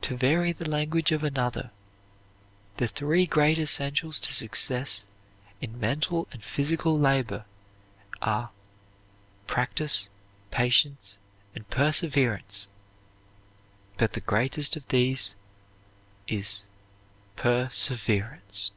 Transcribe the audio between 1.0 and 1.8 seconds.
of another,